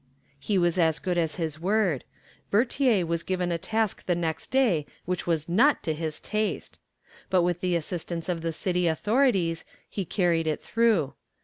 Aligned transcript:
He 0.39 0.57
was 0.57 0.79
as 0.79 0.97
good 0.97 1.19
as 1.19 1.35
his 1.35 1.59
word. 1.59 2.05
Bertier 2.49 3.05
was 3.05 3.21
given 3.21 3.51
a 3.51 3.59
task 3.59 4.07
the 4.07 4.15
next 4.15 4.47
day 4.49 4.87
which 5.05 5.27
was 5.27 5.47
not 5.47 5.83
to 5.83 5.93
his 5.93 6.19
taste. 6.19 6.79
But 7.29 7.43
with 7.43 7.61
the 7.61 7.75
assistance 7.75 8.27
of 8.27 8.41
the 8.41 8.51
city 8.51 8.87
authorities 8.87 9.63
he 9.87 10.03
carried 10.03 10.47
it 10.47 10.59
through. 10.59 11.13